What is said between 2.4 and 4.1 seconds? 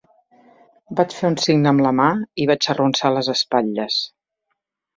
i vaig arronsar les espatlles.